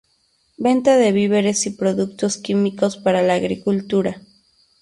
[0.57, 4.19] Venta de Víveres y Productos químicos para la agricultura.